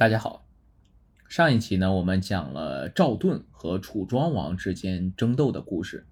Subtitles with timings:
[0.00, 0.46] 大家好，
[1.28, 6.06] 上一期呢，我们讲了赵盾和楚庄王之间争斗的故事。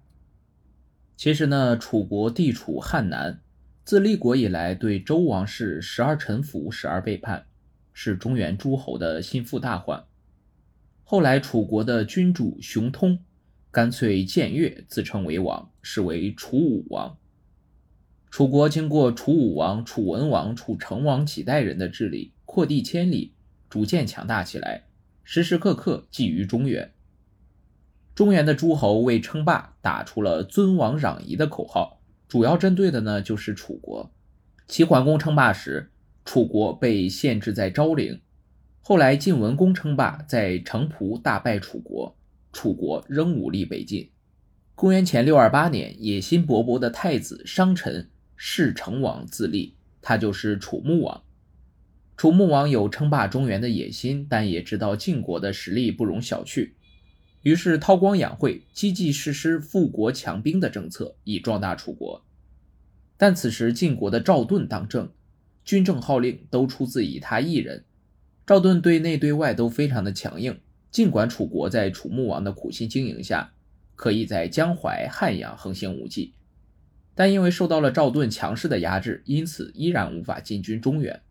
[1.17, 3.41] 其实呢，楚国地处汉南，
[3.83, 7.47] 自立国以来对周王室时而臣服，时而背叛，
[7.91, 10.05] 是中原诸侯的心腹大患。
[11.03, 13.17] 后来，楚国的君主熊通
[13.71, 17.17] 干脆僭越，自称为王，是为楚武王。
[18.29, 23.33] 楚国经过楚武王、楚文王、楚成王几代人的治理，扩地千里。
[23.69, 24.85] 逐渐强大起来，
[25.23, 26.91] 时时刻刻觊觎中原。
[28.15, 34.11] 中原的诸侯为称霸打出了“尊王攘夷”的口号，主要针对的呢就是楚国。
[34.67, 35.91] 齐桓公称霸时，
[36.25, 38.19] 楚国被限制在昭陵；
[38.81, 42.17] 后来晋文公称霸，在城濮大败楚国，
[42.51, 44.11] 楚国仍无力北进。
[44.75, 51.23] 公元前六二八年，野心勃勃的太子商臣弑成王自立，他就是楚穆王。
[52.19, 56.71] 楚穆王有称霸中原的野心，但也知道晋国的实力不容小觑，
[57.43, 62.25] 于是韬光养晦，积极实施富国强兵的政策，以壮大楚国。
[63.15, 65.09] 但此时晋国的赵盾当政，
[65.63, 67.85] 军政号令都出自以他一人。
[68.45, 70.59] 赵盾对内对外都非常的强硬，
[70.91, 73.53] 尽管楚国在楚穆王的苦心经营下，
[73.95, 76.33] 可以在江淮、汉阳横行无忌，
[77.15, 81.21] 但因为受到了赵盾强势的压制，因此依然无法进军中原。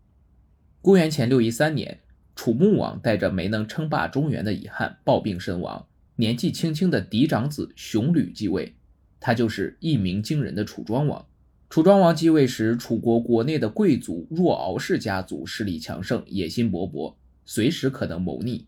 [0.81, 1.99] 公元前六一三年，
[2.35, 5.85] 楚穆王带着没能称霸中原的遗憾，暴病身亡。
[6.15, 8.73] 年纪轻轻的嫡长子熊吕继位，
[9.19, 11.25] 他就是一鸣惊人的楚庄王。
[11.69, 18.65] 楚庄王继位时，楚国国内的贵族若敖氏家族势力强盛，野心勃勃，随时可能谋逆。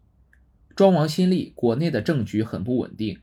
[0.75, 3.19] 庄王新立，国内的政局很不稳定。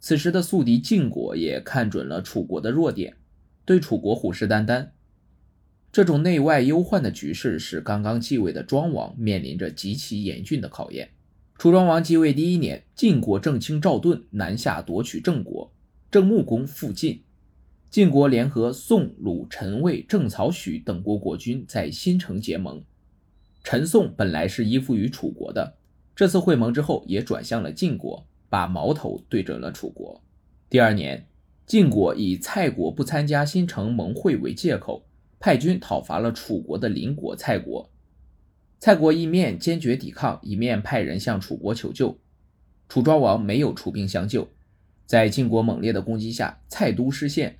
[0.00, 3.16] 此时的宿敌晋国也看准了楚国的弱点，
[3.64, 4.88] 对楚国虎视眈眈。
[5.90, 11.10] 这种内外忧患的局势，使刚刚继位的庄王面临着极其严峻的考验。
[11.56, 15.72] 楚庄王继位第一年，晋国正卿赵盾南下夺取郑国，
[16.10, 17.22] 郑穆公复晋，
[17.90, 22.80] 晋国联合宋、鲁、陈、魏、郑、曹、许等国国君在新城结盟。
[23.64, 25.78] 陈、宋本来是依附于楚国的，
[26.14, 30.22] 这次会盟之后，也转向了晋国，把矛头对准了楚国。
[30.70, 31.26] 第二年，
[31.66, 35.07] 晋国以蔡国不参加新城盟会为借口。
[35.40, 37.90] 派军讨伐了楚国的邻国蔡国，
[38.80, 42.18] 蔡国一面坚决抵抗，一面派人向楚国求救。
[42.88, 44.48] 楚庄王没有出兵相救，
[45.06, 47.58] 在晋国猛烈的攻击下，蔡都失陷。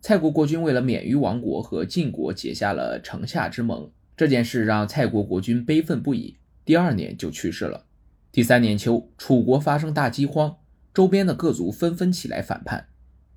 [0.00, 3.90] 蔡国国君为了免于亡国，和晋国结下了城下之盟。
[4.16, 7.86] 这件事让蔡国国君悲愤不已，第二年就去世了。
[8.32, 10.56] 第三年秋，楚国发生大饥荒，
[10.94, 12.88] 周边的各族纷纷起来反叛。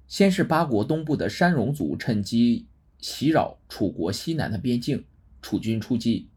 [0.07, 2.67] 先是八国东部的山戎族趁机。
[3.03, 5.03] 袭扰楚国西南的边境，
[5.41, 6.29] 楚军出击。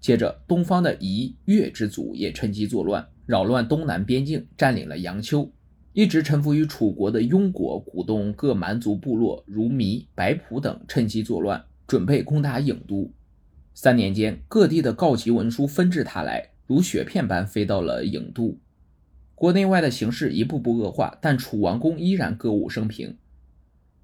[0.00, 5.52] 接着，东方的夷、越之族也趁机作乱，扰乱东南边境，占领了阳丘。
[5.92, 13.12] 一直臣服于楚国的雍国鼓动各蛮族部落，如糜、白朴等，趁机作乱，准备攻打郢都。
[13.74, 18.58] 三年间，各地的告急文书纷至沓来，如雪片般飞到了郢都。
[19.34, 23.18] 国内外的形势一步步恶化，但楚王宫依然歌舞升平。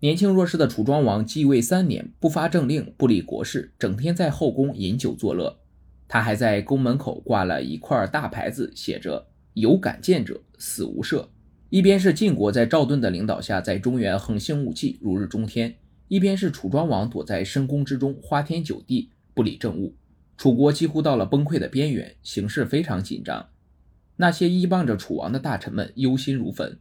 [0.00, 5.58] 年轻弱势的楚庄王继位三年，不发政令，不理国事，整天在后宫饮酒作乐。
[6.06, 11.26] 他还在宫门口挂了一块大牌子，写着“有敢谏者，死无赦”。
[11.68, 15.72] 一边是晋国在赵盾的领导下在中原横行无忌，如日中天；
[16.06, 19.96] 一边是楚庄王躲在深宫之中，花天酒地，不理政务。
[20.36, 23.48] 楚国几乎到了崩溃的边缘，形势非常紧张。
[24.14, 26.78] 那些依傍着楚王的大臣们忧心如焚。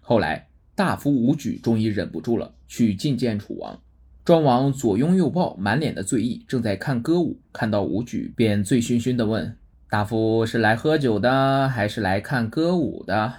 [0.00, 0.46] 后来。
[0.76, 3.80] 大夫武举终于忍不住了，去觐见楚王。
[4.26, 9.56] 庄王左拥右抱，满脸的醉意，正在看歌舞，看到武举，便醉醺醺地问
[9.88, 13.32] ：“大夫是来喝酒的，还是来看歌舞的？”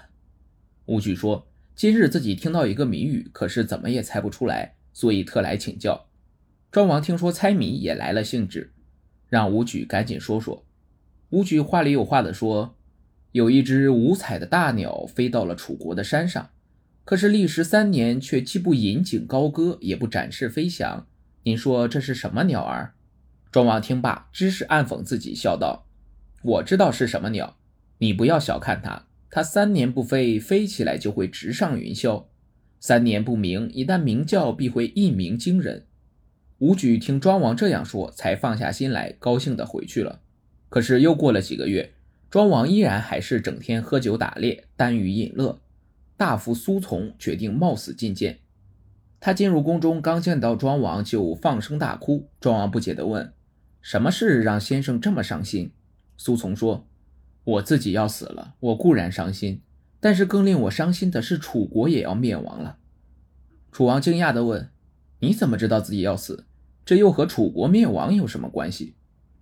[0.88, 6.08] 武举说：“今日自己听到一个谜语，可是怎么也猜不出来，所以特来请教。”
[6.72, 8.74] 庄王听说猜谜，也来了兴致，
[9.30, 10.66] 让武举赶紧说说。
[11.30, 12.76] 武举话里有话的说
[13.32, 16.50] ：“有一只五彩的大鸟飞到了楚国的山上。”
[17.08, 21.08] 可是历时三年，却既不引颈高歌，也不展翅飞翔。
[21.44, 22.96] 您说这是什么鸟儿？
[23.50, 25.88] 庄王听罢，知是暗讽自己，笑道
[26.44, 27.56] ：“我知道是什么鸟，
[28.00, 29.06] 你不要小看它。
[29.30, 32.26] 它三年不飞，飞起来就会直上云霄；
[32.82, 35.86] 三年不鸣，一旦鸣叫，必会一鸣惊人。”
[36.60, 40.20] 武举听庄王这样说，才放下心来，高兴地回去了。
[40.68, 41.94] 可是又过了几个月，
[42.30, 45.62] 庄王依然还是整天喝酒打猎，耽于饮乐。
[46.18, 48.40] 大夫苏从决定冒死觐见。
[49.20, 52.28] 他进入宫中，刚见到庄王就放声大哭。
[52.40, 53.34] 庄王不解地问
[53.82, 55.72] ：“什么事让先生这么伤心？”
[56.18, 56.88] 苏从说
[57.46, 59.62] ：“我自己要死了，我固然伤心，
[60.00, 62.78] 但是更令我伤心的是楚国也要灭亡了。”
[63.72, 64.70] 楚王惊讶地问
[65.22, 66.46] ：“你怎么知道自己要死？
[66.84, 68.96] 这又和楚国灭亡有什么关系？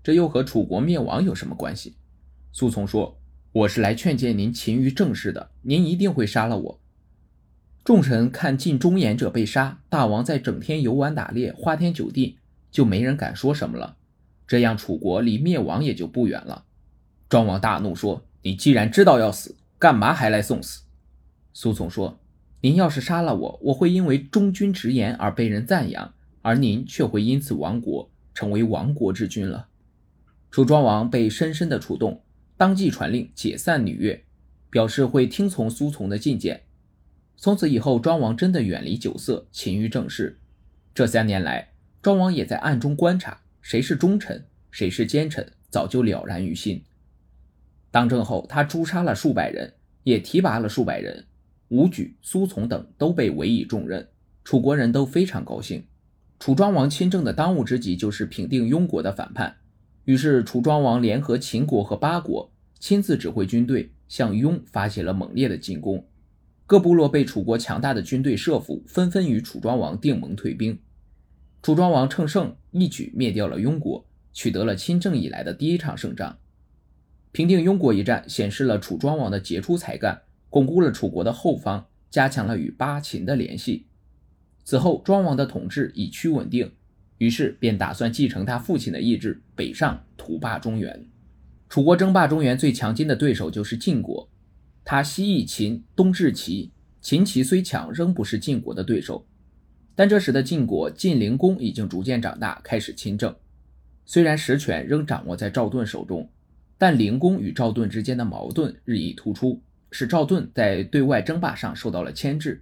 [0.04, 1.96] 这又和楚国灭亡有什么关系？”
[2.52, 3.18] 苏从说
[3.56, 6.80] ：“我是来劝诫您勤于政事的，您一定会杀了我。”
[7.86, 12.38] 众臣看尽忠言者被杀，大王在整天游玩打猎，花天酒地，
[12.70, 13.96] 就没人敢说什么了。
[14.46, 16.66] 这样楚国离灭亡也就不远了。
[17.30, 20.82] 庄王大怒说：“你既然知道要死，干嘛还来送死？”
[21.54, 22.20] 苏从说。
[22.60, 29.68] 您要是杀了我，我会因为忠君直言而被人赞扬，而您却会因此亡国，成为亡国之君了。
[30.52, 32.24] 楚庄王被深深的触动，
[32.58, 34.24] 当即传令解散女乐，
[34.70, 36.62] 表示会听从苏从的进谏。
[37.38, 40.40] 从此以后，庄王真的远离酒色，勤于政事。
[40.94, 46.82] 这三年来，庄王也在暗中观察，谁是忠臣，谁是奸臣，早就了然于心。
[47.92, 49.74] 当政后，他诛杀了数百人，
[50.04, 51.26] 也提拔了数百人。
[51.70, 54.08] 武举、苏从等都被委以重任，
[54.44, 55.86] 楚国人都非常高兴。
[56.40, 59.58] 楚庄王亲政的当务之急就是平定庸国的反叛，
[60.06, 66.08] 于是楚庄王联合秦国和八国，亲自指挥军队向庸发起了猛烈的进攻。
[66.68, 70.80] 各部落被楚国强大的军队慑服，纷纷与楚庄王订盟退兵。
[71.62, 76.38] 楚庄王乘胜一举灭掉了庸国，取得了亲政以来的第一场胜仗。
[77.32, 80.22] 平定庸国一战显示了楚庄王的杰出才干。
[80.50, 83.88] 巩固了楚国的后方，加强了与巴秦的联系。
[84.64, 86.72] 此后，庄王的统治已趋稳定，
[87.18, 91.08] 于是便打算继承他父亲的意志，北上图霸中原。
[91.70, 94.30] 楚国争霸中原最强劲的对手就是晋国，
[94.84, 96.72] 他西役秦，东至齐。
[97.02, 99.28] 秦齐虽强，仍不是晋国的对手。
[99.96, 103.36] 但这时的晋国晋灵公已经逐渐长大，开始亲政。
[104.06, 106.30] 虽然实权仍掌握在赵盾手中，
[106.78, 109.62] 但灵公与赵盾之间的矛盾日益突出。
[109.92, 112.62] 使赵盾在对外争霸上受到了牵制，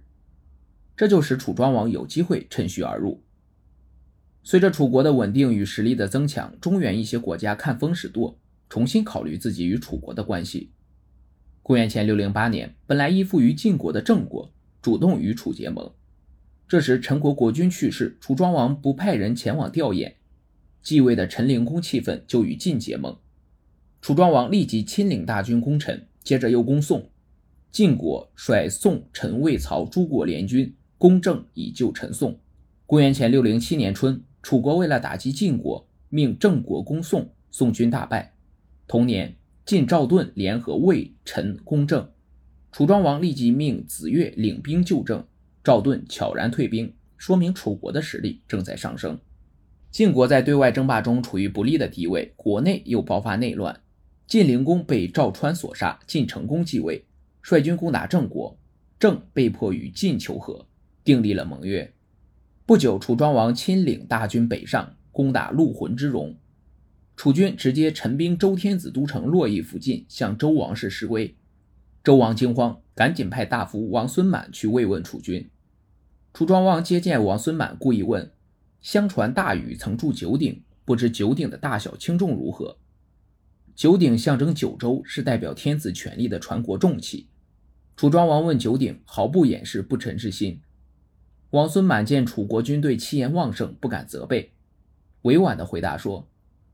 [0.96, 3.20] 这就使楚庄王有机会趁虚而入。
[4.46, 8.38] 随着楚国的稳定与实力的增强，中原一些国家看风使舵，
[8.68, 10.70] 重新考虑自己与楚国的关系。
[11.62, 14.52] 公元前六零八年，本来依附于晋国的郑国
[14.82, 15.90] 主动与楚结盟。
[16.68, 20.12] 这时陈国国君去世，楚庄王不派人前往吊唁，
[20.82, 23.16] 继位的陈灵公气愤，就与晋结盟。
[24.02, 27.08] 楚庄王立即亲领大军攻陈，接着又攻宋。
[27.72, 32.38] 晋国率宋、陈、魏、曹诸国联军攻郑，以救陈宋。
[32.84, 38.34] 公元前六零七年春，楚国为了打击晋国，命郑国攻宋，宋军大败。
[38.86, 42.10] 同年，晋赵盾联合魏、陈攻郑，
[42.70, 45.26] 楚庄王立即命子越领兵救郑，
[45.64, 49.18] 赵盾悄然退兵，说明楚国的实力正在上升。
[49.90, 53.80] 晋国在对外争霸中处于不利的地位，国内又爆发内乱，
[54.26, 57.02] 晋灵公被赵川所杀，晋成公继位。
[57.40, 58.58] 率军攻打郑国，
[58.98, 60.66] 郑被迫与晋求和，
[61.02, 61.93] 订立了盟约。
[62.66, 66.34] 不久，楚庄王亲领大军北上，攻打陆浑之戎。
[67.14, 71.36] 楚军直接陈兵周天子都城洛邑附近，向周王室示威。
[72.02, 75.46] 周王惊慌，赶紧派大夫王孙满去慰问楚军。
[76.32, 78.32] 楚庄王接见王孙满，故意问
[78.80, 82.78] ：“相传大禹曾铸九鼎，不知九鼎的大小轻重如何？”
[83.76, 87.28] 九鼎象征九州，是代表天子权力的传国重器。
[87.94, 90.58] 楚庄王问九鼎，毫不掩饰不臣之心。
[91.54, 94.50] 王孙满见楚国军队气焰旺盛，不敢责备，
[95.22, 96.26] 委婉地回答说：“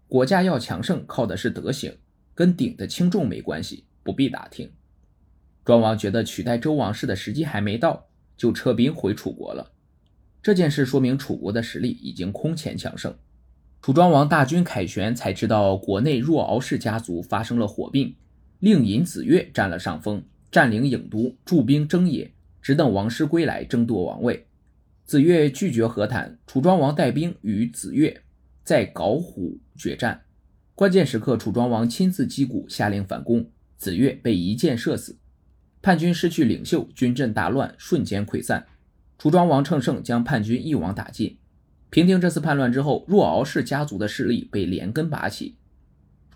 [0.08, 1.98] 国家要强盛，靠的是德行，
[2.34, 4.72] 跟鼎的轻重没关系，不必打听。”
[5.66, 8.06] 庄王觉得取代周王室的时机还没到，
[8.38, 9.70] 就撤兵回楚国了。
[10.42, 13.14] 这件事说明楚国的实力已经空前强盛。
[13.82, 18.16] 楚庄王大军凯旋，才知道国内若敖氏家族发生了火并，
[18.60, 20.24] 令尹子越占了上风。
[20.50, 22.32] 占领郢都，驻兵征野，
[22.62, 24.46] 只等王师归来争夺王位。
[25.10, 28.22] 子越拒绝和谈，楚庄王带兵与子越
[28.62, 30.22] 在皋虎决战。
[30.76, 35.18] 关键时刻，楚庄王亲自击鼓，下令反攻，子越被一箭射死。
[35.82, 38.64] 叛军失去领袖，军阵大乱，瞬间溃散。
[39.18, 41.36] 楚庄王乘胜将叛军一网打尽。
[41.90, 45.56] 平定这次叛乱之后，若敖氏家族的势力被连根拔起。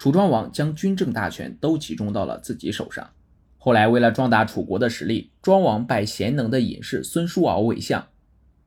[0.01, 3.09] 楚庄王将军政大权都集中到了自己手上。
[3.57, 8.05] 后来，为了壮大楚国的实力，庄王拜贤能的隐士孙叔敖为相。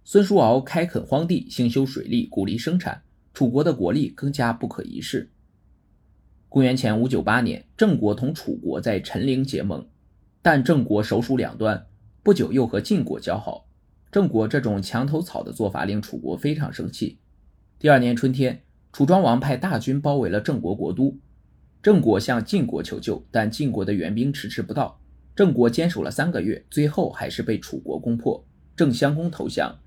[0.09, 5.29] 孙叔敖开垦荒地，兴修水利，鼓励生产，楚国的国力更加不可一世。
[6.47, 9.85] 公元前五九八年，郑国同楚国在陈陵结盟，
[10.41, 11.87] 但郑国首鼠两端，
[12.23, 13.67] 不久又和晋国交好。
[14.09, 17.19] 郑国这种墙头草的做法令楚国非常生气。
[17.77, 21.19] 第二年春天，楚庄王派大军包围了郑国国都。
[21.83, 25.01] 郑国向晋国求救，但晋国的援兵迟迟不到。
[25.35, 28.41] 郑国坚守了三个月，最后还是被楚国攻破。
[28.73, 29.77] 郑襄公投降，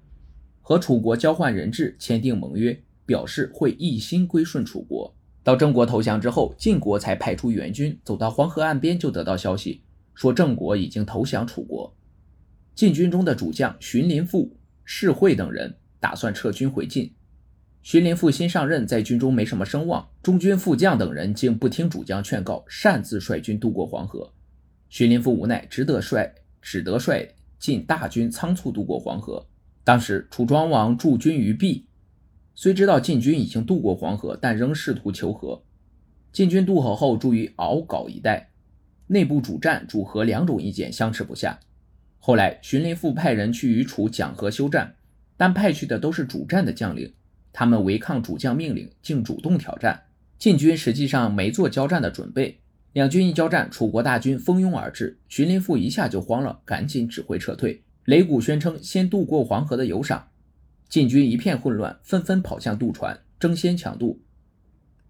[0.70, 5.12] 和楚国交换人质，签订盟约，表示会一心归顺楚国。
[5.42, 9.82] 到郑国投降之后，晋国才派出援军，走到黄河岸边就得到消息，
[10.14, 11.92] 说郑国已经投降楚国。
[12.76, 17.12] 晋军中的主将荀林父、士会等人打算撤军回晋。
[17.82, 24.32] 荀林父新上任，在军中没什么声望，中军副将等人竟不听主将劝告，擅自率军渡过黄河。
[24.88, 29.44] 荀林父无奈，只得率只得率晋大军仓促渡过黄河。
[29.84, 31.86] 当时楚庄王驻军于毕。
[32.54, 35.62] 虽知道晋军已经渡过黄河，但仍试图求和。
[36.32, 38.50] 晋军渡河后，驻于敖皋一带，
[39.06, 41.58] 内部主战、主和两种意见相持不下。
[42.18, 44.94] 后来，荀林父派人去与楚讲和休战，
[45.38, 47.12] 但派去的都是主战的将领，
[47.50, 50.02] 他们违抗主将命令，竟主动挑战。
[50.38, 52.60] 晋军实际上没做交战的准备，
[52.92, 60.28] 两军一交战，楚国大军蜂拥而至，荀林父一下就慌了，赶紧指挥撤退，擂鼓宣称先渡过黄河的有赏。
[60.88, 64.22] 晋军一片混乱，纷纷跑向渡船，争先抢渡。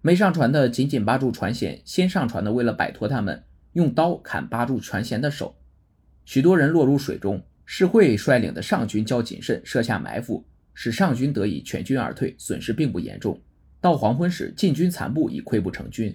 [0.02, 5.56] 没上船的紧紧扒住船舷，先上船的为了摆脱他们，用刀砍扒住船舷的手。
[6.24, 7.42] 许多人落入水中。
[7.72, 10.44] 士会率领的上军较谨慎，设下埋伏，
[10.74, 13.40] 使上军得以全军而退，损失并不严重。
[13.80, 16.12] 到黄昏时，晋军残部已溃不成军。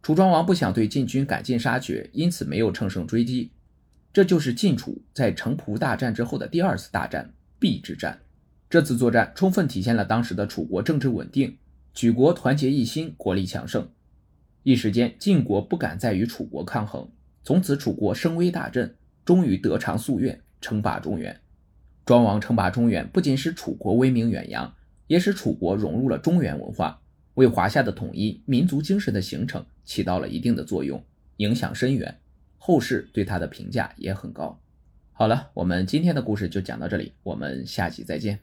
[0.00, 3.50] 楚庄王不想对晋军赶尽杀绝，因此没有乘胜追击。
[4.12, 8.20] 这就是晋楚在城濮大战之后的第二次大战——邲之战。
[8.68, 11.56] 这次作战充分体现了当时的楚国政治稳定，
[11.94, 13.88] 举国团结一心，国力强盛。
[14.64, 17.08] 一时间，晋国不敢再与楚国抗衡，
[17.42, 21.40] 从此楚国声威大振，终于得偿夙愿，称霸中原。
[22.04, 24.74] 庄王称霸中原，不仅使楚国威名远扬，
[25.06, 27.00] 也使楚国融入了中原文化，
[27.34, 31.02] 为华夏的统一、民族精神的形成起到了一定的作用，
[31.38, 32.18] 影响深远。
[32.64, 34.56] 后世对他的评价也很高。
[35.10, 38.38] 好了，我们今天的故事就讲到这里，我们下期再见。